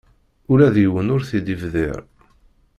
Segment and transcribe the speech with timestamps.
[0.51, 1.99] Ula d yiwen ur t-id-ibdir.